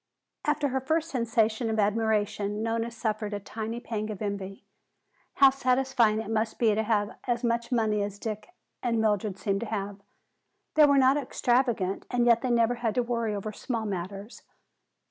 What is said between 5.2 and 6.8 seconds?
How satisfying it must be